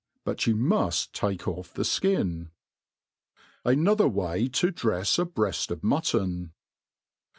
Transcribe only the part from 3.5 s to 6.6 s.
Another good wt^ to dr^fs a Breaji of Mutton.